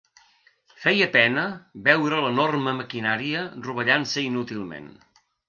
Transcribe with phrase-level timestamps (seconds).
[0.85, 1.43] Feia pena
[1.89, 4.91] veure l'enorme maquinària rovellant-se inútilment